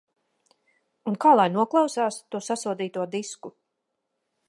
[1.11, 3.57] Un kā lai noklausās to sasodīto disku?...